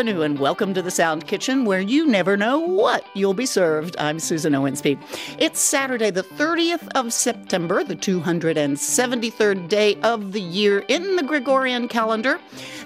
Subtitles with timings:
[0.00, 3.96] And welcome to the Sound Kitchen where you never know what you'll be served.
[3.98, 4.98] I'm Susan Owensby.
[5.38, 11.86] It's Saturday, the 30th of September, the 273rd day of the year in the Gregorian
[11.86, 12.40] calendar.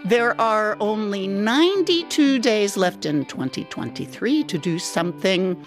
[0.04, 5.64] There are only 92 days left in 2023 to do something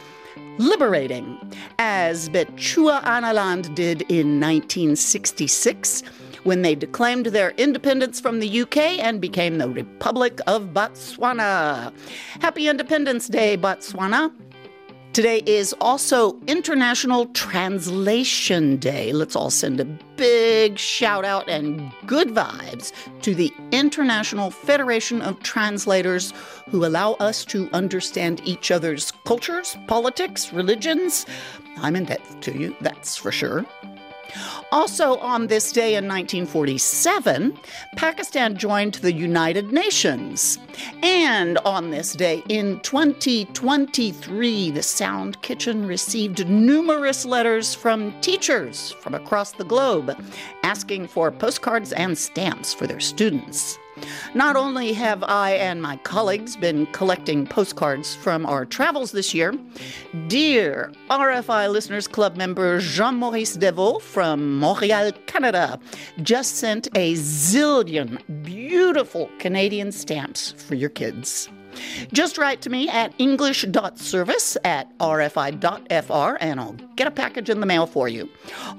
[0.58, 1.40] liberating,
[1.80, 6.04] as Bechuanaland did in 1966
[6.48, 11.92] when they declaimed their independence from the UK and became the Republic of Botswana.
[12.40, 14.32] Happy Independence Day, Botswana.
[15.12, 19.12] Today is also International Translation Day.
[19.12, 19.86] Let's all send a
[20.16, 26.32] big shout out and good vibes to the International Federation of Translators
[26.70, 31.26] who allow us to understand each other's cultures, politics, religions.
[31.80, 33.66] I'm in debt to you, that's for sure.
[34.72, 37.58] Also, on this day in 1947,
[37.96, 40.60] Pakistan joined the United Nations.
[41.02, 49.14] And on this day in 2023, the Sound Kitchen received numerous letters from teachers from
[49.16, 50.16] across the globe
[50.64, 53.80] asking for postcards and stamps for their students.
[54.34, 59.54] Not only have I and my colleagues been collecting postcards from our travels this year,
[60.28, 65.80] dear RFI Listeners Club member Jean Maurice Devaux from Montreal, Canada,
[66.22, 71.50] just sent a zillion beautiful Canadian stamps for your kids.
[72.12, 77.66] Just write to me at english.service at rfi.fr and I'll get a package in the
[77.66, 78.30] mail for you.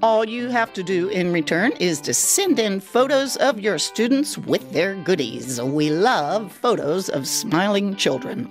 [0.03, 4.39] All you have to do in return is to send in photos of your students
[4.39, 5.61] with their goodies.
[5.61, 8.51] We love photos of smiling children.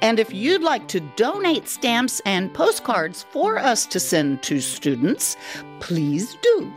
[0.00, 5.36] And if you'd like to donate stamps and postcards for us to send to students,
[5.80, 6.72] please do.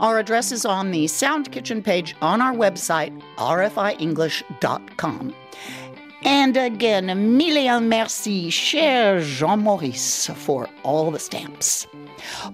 [0.00, 5.34] Our address is on the Sound Kitchen page on our website, rfienglish.com.
[6.24, 11.86] And again, a million merci, cher Jean Maurice, for all the stamps.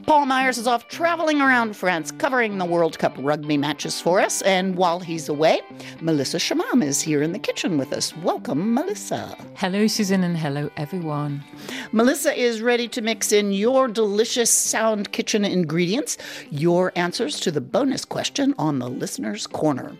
[0.06, 4.42] Paul Myers is off traveling around France covering the World Cup rugby matches for us.
[4.42, 5.60] And while he's away,
[6.00, 8.16] Melissa Chemam is here in the kitchen with us.
[8.16, 9.36] Welcome, Melissa.
[9.54, 11.44] Hello, Susan, and hello, everyone.
[11.92, 16.18] Melissa is ready to mix in your delicious sound kitchen ingredients,
[16.50, 19.94] your answers to the bonus question on the listener's corner.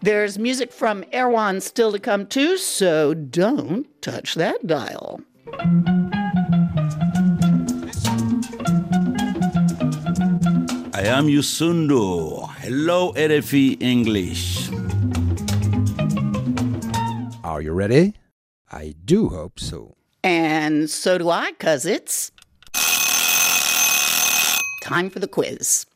[0.00, 5.20] There's music from Erwan still to come too, so don't touch that dial.
[10.92, 12.50] I am Youssou N'Dour.
[12.56, 14.68] Hello, RFI English.
[17.42, 18.14] Are you ready?
[18.70, 19.96] I do hope so.
[20.22, 22.30] And so do I, cuz it's
[24.82, 25.86] time for the quiz.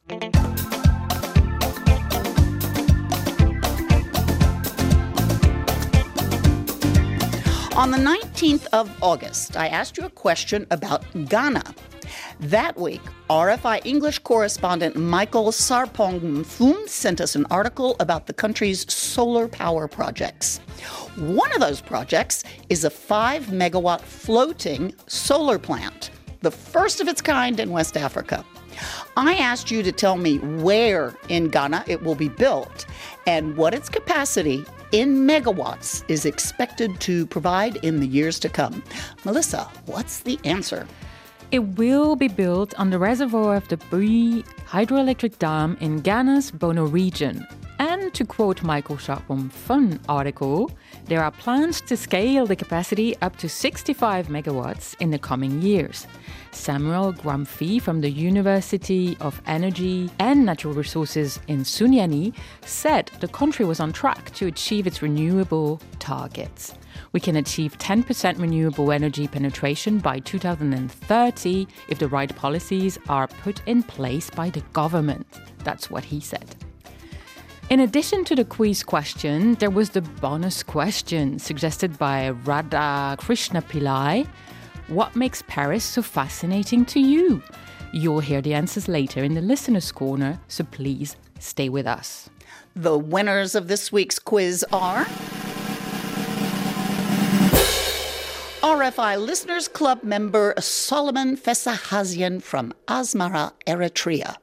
[7.77, 11.75] On the 19th of August, I asked you a question about Ghana.
[12.39, 18.91] That week, RFI English correspondent Michael Sarpong Mfum sent us an article about the country's
[18.93, 20.59] solar power projects.
[21.17, 26.11] One of those projects is a 5 megawatt floating solar plant,
[26.43, 28.45] the first of its kind in West Africa.
[29.17, 32.87] I asked you to tell me where in Ghana it will be built
[33.27, 38.81] and what its capacity in megawatts is expected to provide in the years to come.
[39.25, 40.87] Melissa, what's the answer?
[41.50, 46.85] It will be built on the reservoir of the Bui hydroelectric dam in Ghana's Bono
[46.85, 47.44] region.
[47.79, 50.71] And to quote Michael Sarpong Mfum article,
[51.06, 56.06] there are plans to scale the capacity up to 65 megawatts in the coming years.
[56.53, 62.32] Samuel Gyamfi from the University of Energy and Natural Resources in Sunyani
[62.65, 66.75] said the country was on track to achieve its renewable targets.
[67.11, 73.62] We can achieve 10% renewable energy penetration by 2030 if the right policies are put
[73.67, 75.27] in place by the government.
[75.65, 76.55] That's what he said.
[77.70, 83.62] In addition to the quiz question, there was the bonus question suggested by Radha Krishna
[83.62, 84.26] Pillai.
[84.88, 87.43] What makes Paris so fascinating to you?
[87.93, 92.28] You'll hear the answers later in the listener's corner, so please stay with us.
[92.76, 95.06] The winners of this week's quiz are
[98.62, 104.37] RFI Listeners Club member Solomon Fesahazian from Asmara, Eritrea.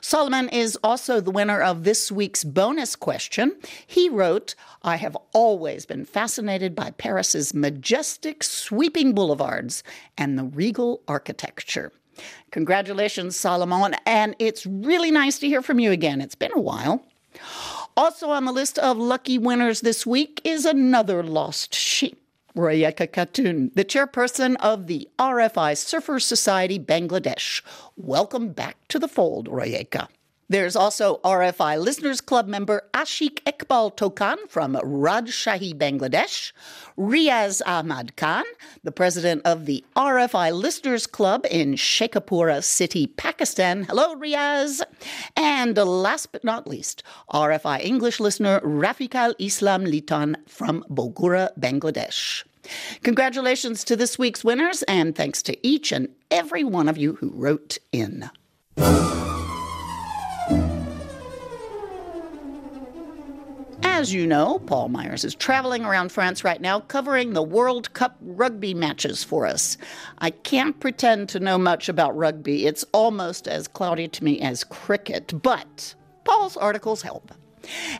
[0.00, 3.56] Solomon is also the winner of this week's bonus question.
[3.86, 9.82] He wrote, I have always been fascinated by Paris's majestic, sweeping boulevards
[10.16, 11.92] and the regal architecture.
[12.50, 16.20] Congratulations, Solomon, and it's really nice to hear from you again.
[16.20, 17.04] It's been a while.
[17.96, 22.21] Also on the list of lucky winners this week is another lost sheep.
[22.56, 27.62] Royeka Khatun, the chairperson of the RFI Surfer Society Bangladesh.
[27.96, 30.08] Welcome back to the fold, Royeka.
[30.52, 36.52] There's also RFI Listeners Club member Ashik Ekbal Tokan from Rajshahi, Bangladesh,
[36.98, 38.44] Riaz Ahmad Khan,
[38.84, 43.84] the president of the RFI Listeners Club in Sheikhupura City, Pakistan.
[43.84, 44.82] Hello, Riaz.
[45.38, 47.02] And last but not least,
[47.32, 52.44] RFI English listener Rafikal Islam Litan from Bogura, Bangladesh.
[53.02, 57.30] Congratulations to this week's winners, and thanks to each and every one of you who
[57.30, 58.28] wrote in.
[64.02, 68.16] As you know, Paul Myers is traveling around France right now covering the World Cup
[68.20, 69.78] rugby matches for us.
[70.18, 74.64] I can't pretend to know much about rugby, it's almost as cloudy to me as
[74.64, 75.94] cricket, but
[76.24, 77.30] Paul's articles help.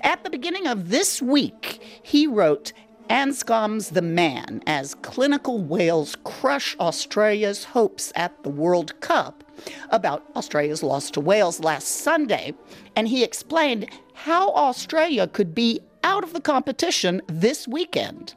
[0.00, 2.72] At the beginning of this week, he wrote
[3.08, 9.44] Anscombe's The Man as clinical Wales crush Australia's hopes at the World Cup
[9.90, 12.54] about Australia's loss to Wales last Sunday,
[12.96, 18.34] and he explained how Australia could be out of the competition this weekend.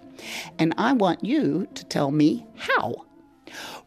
[0.58, 3.06] And I want you to tell me how.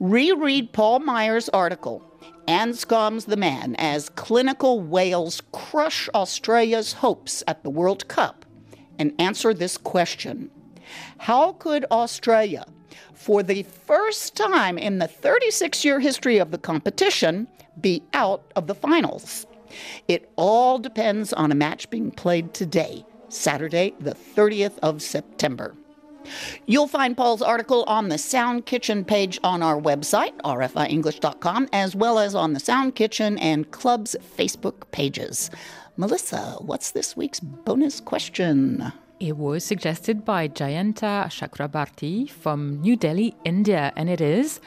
[0.01, 2.03] Reread Paul Myers' article,
[2.47, 8.47] Anscombe's the Man, as clinical Wales crush Australia's hopes at the World Cup,
[8.99, 10.51] and answer this question
[11.19, 12.65] How could Australia,
[13.13, 17.49] for the first time in the 36 year history of the competition,
[17.81, 19.47] be out of the finals?
[20.07, 25.75] It all depends on a match being played today, Saturday, the 30th of September.
[26.67, 32.19] You'll find Paul's article on the Sound Kitchen page on our website, rfienglish.com, as well
[32.19, 35.51] as on the Sound Kitchen and Club's Facebook pages.
[35.97, 38.93] Melissa, what's this week's bonus question?
[39.21, 44.61] It was suggested by Jayanta Chakrabarti from New Delhi, India, and it is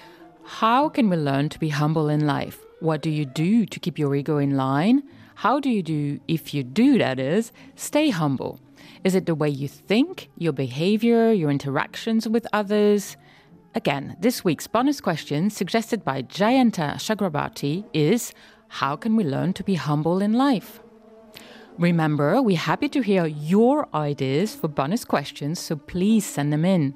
[0.44, 2.60] How can we learn to be humble in life?
[2.82, 5.04] What do you do to keep your ego in line?
[5.36, 8.60] How do you do, if you do, that is, stay humble?
[9.04, 13.18] Is it the way you think, your behavior, your interactions with others?
[13.74, 18.34] Again, this week's bonus question, suggested by Jayanta Chakrabarti, is
[18.68, 20.82] How can we learn to be humble in life?
[21.78, 26.94] Remember, we're happy to hear your ideas for bonus questions, so please send them in.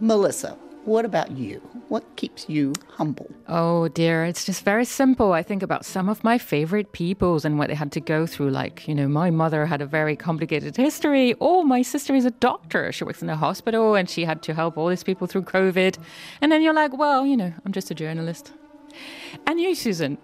[0.00, 1.58] Melissa, what about you?
[1.88, 3.30] What keeps you humble?
[3.48, 5.32] Oh dear, it's just very simple.
[5.32, 8.50] I think about some of my favorite peoples and what they had to go through.
[8.50, 11.34] Like, you know, my mother had a very complicated history.
[11.40, 12.90] Oh, my sister is a doctor.
[12.92, 15.98] She works in a hospital and she had to help all these people through COVID.
[16.40, 18.52] And then you're like, well, you know, I'm just a journalist.
[19.46, 20.18] And you, Susan?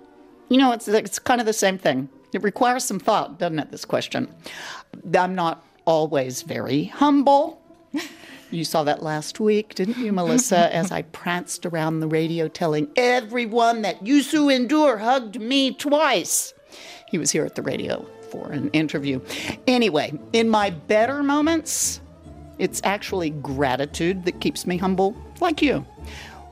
[0.49, 2.09] You know, it's, it's kind of the same thing.
[2.33, 4.35] It requires some thought, doesn't it, this question?
[5.15, 7.63] I'm not always very humble.
[8.51, 12.89] You saw that last week, didn't you, Melissa, as I pranced around the radio telling
[12.97, 16.55] everyone that Youssou N'Dour hugged me twice.
[17.11, 19.21] He was here at the radio for an interview.
[19.67, 22.01] Anyway, in my better moments,
[22.59, 25.87] it's actually gratitude that keeps me humble, like you.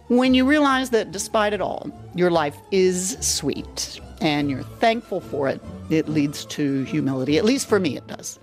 [0.09, 5.49] When you realize that despite it all, your life is sweet and you're thankful for
[5.49, 5.61] it,
[5.91, 7.39] it leads to humility.
[7.39, 8.39] At least for me, it does.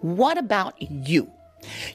[0.00, 1.30] What about you?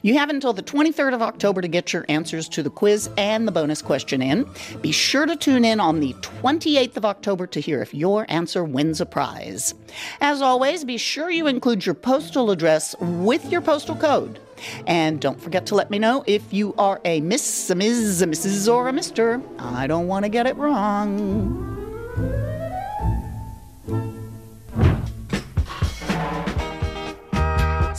[0.02, 3.46] You have until the 23rd of October to get your answers to the quiz and
[3.46, 4.48] the bonus question in.
[4.80, 8.64] Be sure to tune in on the 28th of October to hear if your answer
[8.64, 9.74] wins a prize.
[10.20, 14.40] As always, be sure you include your postal address with your postal code.
[14.86, 18.26] And don't forget to let me know if you are a Miss, a Ms., a
[18.26, 19.42] Mrs., or a Mister.
[19.58, 21.75] I don't want to get it wrong.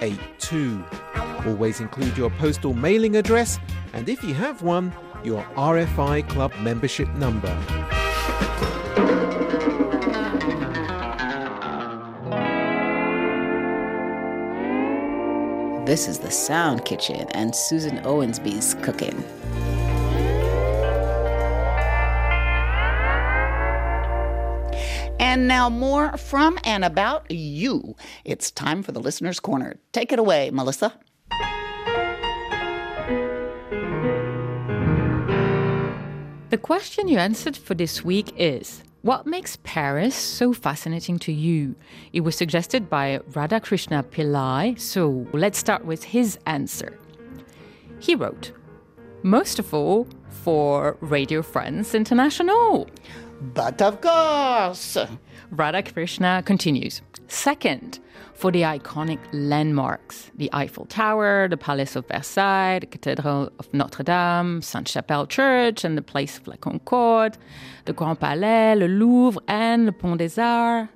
[0.00, 0.84] 9682.
[1.48, 3.58] Always include your postal mailing address
[3.92, 4.92] and if you have one,
[5.24, 7.54] your RFI Club membership number.
[15.86, 19.24] This is the Sound Kitchen and Susan Owensby's cooking.
[25.30, 27.94] And now more from and about you.
[28.24, 29.76] It's time for the Listener's Corner.
[29.92, 30.92] Take it away, Melissa.
[36.48, 41.76] The question you answered for this week is What makes Paris so fascinating to you?
[42.12, 46.98] It was suggested by Radhakrishna Pillai, so let's start with his answer.
[48.00, 48.50] He wrote,
[49.22, 50.08] Most of all,
[50.42, 52.90] for Radio France International.
[53.40, 54.96] But of course.
[55.54, 57.02] Radhakrishna continues.
[57.28, 57.98] Second,
[58.34, 64.02] for the iconic landmarks the Eiffel Tower, the Palace of Versailles, the Cathedral of Notre
[64.02, 67.36] Dame, Sainte Chapelle Church, and the Place of la Concorde,
[67.84, 70.88] the Grand Palais, le Louvre, and the Pont des Arts.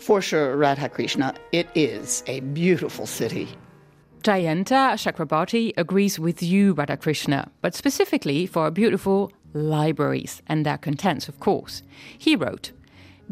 [0.00, 3.48] For sure, Radhakrishna, it is a beautiful city.
[4.22, 11.28] Jayanta Chakrabarti agrees with you, Radhakrishna, but specifically for a beautiful libraries and their contents,
[11.28, 11.82] of course.
[12.16, 12.72] He wrote,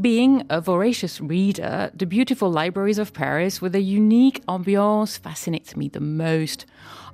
[0.00, 5.88] being a voracious reader, the beautiful libraries of Paris with a unique ambiance fascinates me
[5.88, 6.66] the most.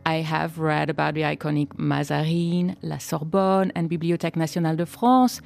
[0.06, 5.42] I have read about the iconic Mazarine, La Sorbonne, and Bibliothèque Nationale de France,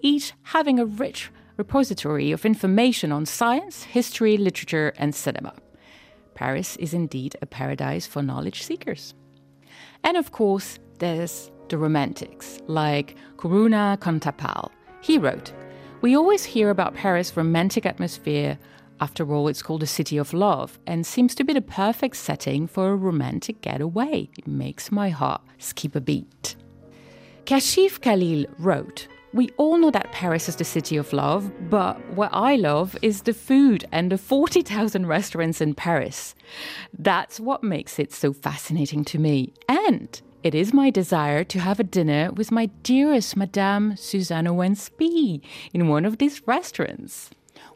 [0.00, 5.52] each having a rich repository of information on science, history, literature, and cinema.
[6.34, 9.12] Paris is indeed a paradise for knowledge seekers.
[10.02, 14.70] And of course, there's the romantics, like Karuna Kantapal.
[15.00, 15.52] He wrote,
[16.00, 18.58] we always hear about Paris' romantic atmosphere.
[19.00, 22.66] After all, it's called a city of love and seems to be the perfect setting
[22.66, 24.28] for a romantic getaway.
[24.36, 26.56] It makes my heart skip a beat.
[27.44, 32.30] Kashif Khalil wrote, we all know that Paris is the city of love, but what
[32.32, 36.34] I love is the food and the 40,000 restaurants in Paris.
[36.98, 39.52] That's what makes it so fascinating to me.
[39.68, 45.42] And it is my desire to have a dinner with my dearest Madame Suzanne Owensby
[45.74, 47.28] in one of these restaurants.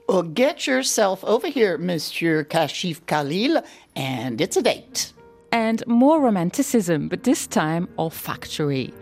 [0.08, 3.62] Well, get yourself over here, Monsieur Kashif Khalil,
[3.94, 5.12] and it's a date.
[5.52, 8.94] And more romanticism, but this time olfactory.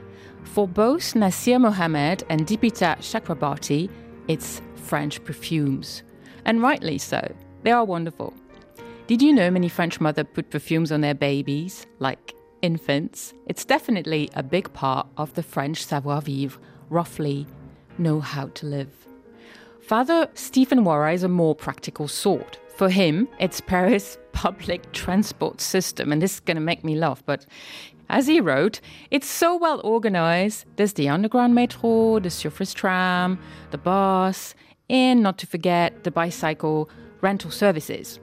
[0.42, 3.88] For both Nasir Mohammed and Deepika Chakrabarti,
[4.26, 6.02] it's French perfumes.
[6.44, 7.22] And rightly so.
[7.62, 8.34] They are wonderful.
[9.06, 13.34] Did you know many French mothers put perfumes on their babies, like infants?
[13.46, 17.46] It's definitely a big part of the French savoir vivre, roughly,
[17.98, 19.06] know how to live.
[19.80, 22.58] Father Stephen Warra is a more practical sort.
[22.76, 27.22] For him, it's Paris' public transport system, and this is going to make me laugh,
[27.26, 27.44] but
[28.08, 30.64] as he wrote, it's so well organized.
[30.76, 33.38] There's the underground metro, the surface tram,
[33.70, 34.54] the bus,
[34.88, 36.90] and not to forget the bicycle
[37.20, 38.18] rental services.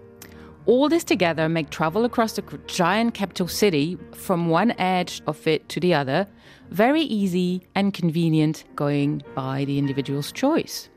[0.68, 5.70] All this together make travel across the giant capital city from one edge of it
[5.70, 6.28] to the other
[6.72, 10.90] very easy and convenient going by the individual's choice.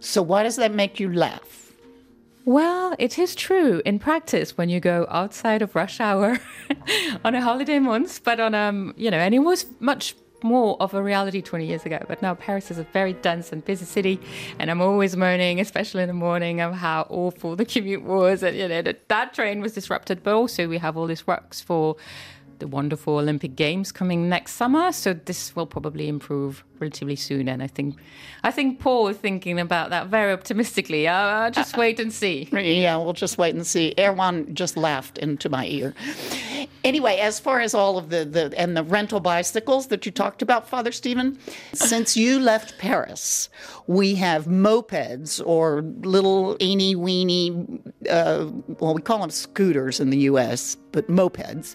[0.00, 1.72] So, why does that make you laugh?
[2.44, 6.38] Well, it is true in practice when you go outside of rush hour
[7.24, 10.94] on a holiday month, but on um, you know, and it was much more of
[10.94, 12.04] a reality 20 years ago.
[12.08, 14.20] But now Paris is a very dense and busy city,
[14.58, 18.56] and I'm always moaning, especially in the morning, of how awful the commute was, and
[18.56, 20.22] you know that that train was disrupted.
[20.22, 21.96] But also we have all these works for
[22.58, 27.48] the wonderful Olympic Games coming next summer, so this will probably improve relatively soon.
[27.48, 27.96] And I think,
[28.42, 31.06] I think Paul is thinking about that very optimistically.
[31.06, 32.48] Uh, just wait and see.
[32.52, 33.94] Yeah, we'll just wait and see.
[33.98, 35.94] Erwan just laughed into my ear.
[36.86, 40.40] Anyway, as far as all of the, the and the rental bicycles that you talked
[40.40, 41.36] about, Father Stephen,
[41.72, 43.48] since you left Paris,
[43.88, 47.50] we have mopeds or little eeny weeny,
[48.08, 48.46] uh,
[48.78, 51.74] well, we call them scooters in the U.S., but mopeds,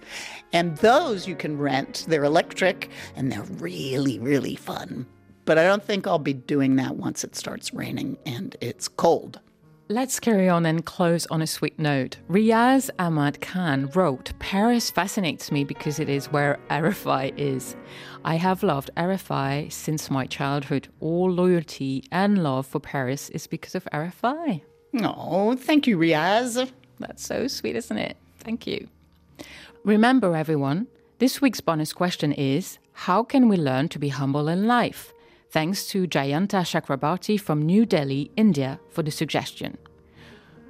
[0.54, 2.06] and those you can rent.
[2.08, 5.06] They're electric and they're really, really fun.
[5.44, 9.42] But I don't think I'll be doing that once it starts raining and it's cold.
[9.92, 12.16] Let's carry on and close on a sweet note.
[12.30, 17.76] Riaz Ahmad Khan wrote Paris fascinates me because it is where RFI is.
[18.24, 20.88] I have loved RFI since my childhood.
[21.02, 24.62] All loyalty and love for Paris is because of RFI.
[25.02, 26.72] Oh, thank you, Riaz.
[27.00, 28.16] That's so sweet, isn't it?
[28.40, 28.88] Thank you.
[29.84, 30.88] Remember, everyone,
[31.20, 35.12] this week's bonus question is How can we learn to be humble in life?
[35.52, 39.78] Thanks to Jayanta Chakrabarti from New Delhi, India, for the suggestion.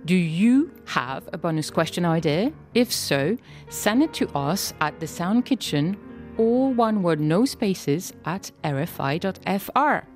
[0.06, 2.52] Do you have a bonus question idea?
[2.74, 3.38] If so,
[3.70, 5.96] send it to us at the Sound Kitchen
[6.40, 10.08] all one word, no spaces, at rfi.fr.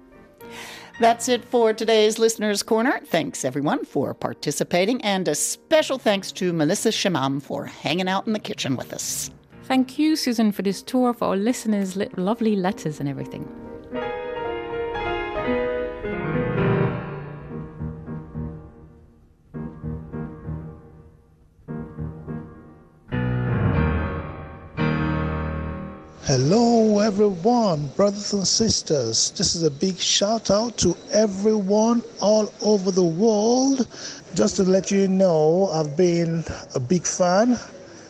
[1.00, 3.00] That's it for today's Listener's Corner.
[3.06, 8.34] Thanks everyone for participating, and a special thanks to Melissa Chemam for hanging out in
[8.34, 9.30] the kitchen with us.
[9.66, 13.48] Thank you, Susan, for this tour for our listeners' lovely letters and everything.
[26.28, 29.30] Hello, everyone, brothers and sisters.
[29.38, 33.88] This is a big shout out to everyone all over the world.
[34.34, 37.58] Just to let you know, I've been a big fan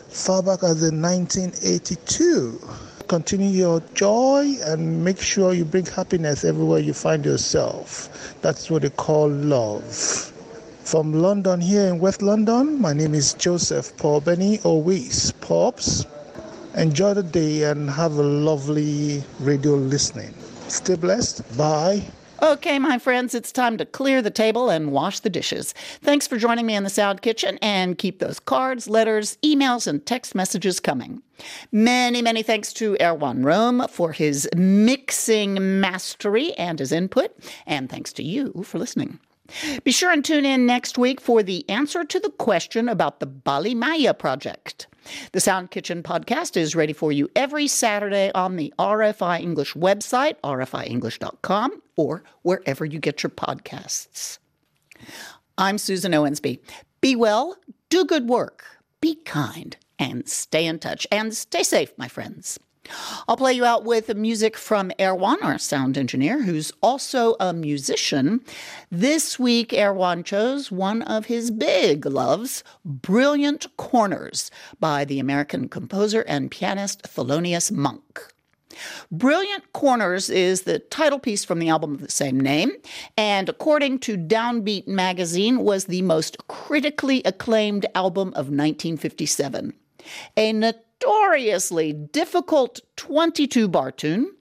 [0.08, 2.58] far back as in 1982.
[3.06, 8.34] Continue your joy and make sure you bring happiness everywhere you find yourself.
[8.40, 9.84] That's what they call love.
[10.84, 16.06] From London, here in West London, my name is Joseph Paul Benny Owis Pops.
[16.76, 20.34] Enjoy the day and have a lovely radio listening.
[20.68, 21.56] Stay blessed.
[21.56, 22.02] Bye.
[22.42, 25.72] Okay, my friends, it's time to clear the table and wash the dishes.
[26.02, 30.04] Thanks for joining me in the Sound Kitchen and keep those cards, letters, emails, and
[30.04, 31.22] text messages coming.
[31.72, 37.34] Many, many thanks to Erwan Rome for his mixing mastery and his input,
[37.66, 39.18] and thanks to you for listening.
[39.82, 43.26] Be sure and tune in next week for the answer to the question about the
[43.26, 44.88] Bali Maya project.
[45.32, 50.36] The Sound Kitchen podcast is ready for you every Saturday on the RFI English website,
[50.42, 54.38] rfienglish.com, or wherever you get your podcasts.
[55.58, 56.60] I'm Susan Owensby.
[57.00, 57.56] Be well,
[57.88, 58.64] do good work,
[59.00, 61.06] be kind, and stay in touch.
[61.10, 62.58] And stay safe, my friends.
[63.28, 68.40] I'll play you out with music from Erwan, our sound engineer, who's also a musician.
[68.90, 76.22] This week, Erwan chose one of his big loves, Brilliant Corners, by the American composer
[76.22, 78.32] and pianist Thelonious Monk.
[79.10, 82.72] Brilliant Corners is the title piece from the album of the same name,
[83.16, 89.72] and according to Downbeat magazine, was the most critically acclaimed album of 1957.
[90.36, 90.52] A
[91.02, 94.32] notoriously difficult 22 bar tune.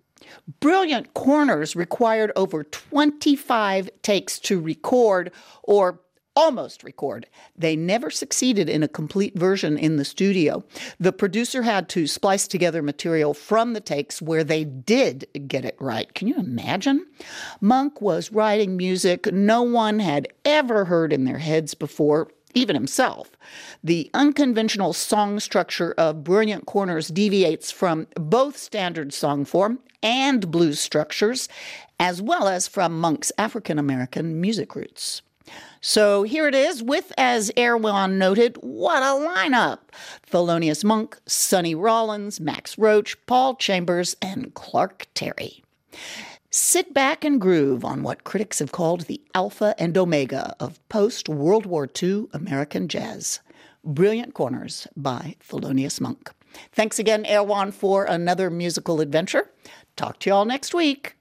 [0.59, 5.31] Brilliant Corners required over 25 takes to record
[5.63, 6.01] or
[6.35, 7.27] almost record.
[7.55, 10.65] They never succeeded in a complete version in the studio.
[10.99, 15.77] The producer had to splice together material from the takes where they did get it
[15.79, 16.13] right.
[16.13, 17.05] Can you imagine?
[17.61, 23.31] Monk was writing music no one had ever heard in their heads before even himself.
[23.83, 30.79] The unconventional song structure of Brilliant Corners deviates from both standard song form and blues
[30.79, 31.47] structures,
[31.99, 35.21] as well as from Monk's African American music roots.
[35.81, 39.79] So here it is, with, as Erwan noted, what a lineup!
[40.27, 45.63] Thelonious Monk, Sonny Rollins, Max Roach, Paul Chambers, and Clark Terry.
[46.57, 51.27] Sit back and groove on what critics have called the alpha and omega of post
[51.27, 53.41] World War II American jazz.
[53.83, 56.31] Brilliant Corners by Thelonious Monk.
[56.71, 59.51] Thanks again, Erwan, for another musical adventure.
[59.97, 61.14] Talk to you all next week.